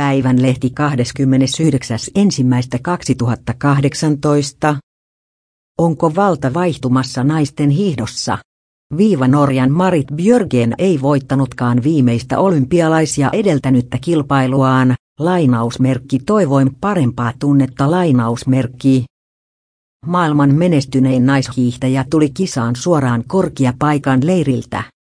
[0.00, 0.72] Päivän lehti
[2.78, 4.76] 29.1.2018.
[5.78, 8.38] Onko valta vaihtumassa naisten hiihdossa?
[8.96, 19.04] Viiva Norjan Marit Björgen ei voittanutkaan viimeistä olympialaisia edeltänyttä kilpailuaan, lainausmerkki toivoin parempaa tunnetta lainausmerkki.
[20.06, 24.99] Maailman menestynein naishiihtäjä tuli kisaan suoraan korkeapaikan leiriltä.